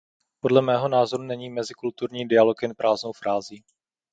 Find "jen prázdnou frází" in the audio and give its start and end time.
2.63-3.63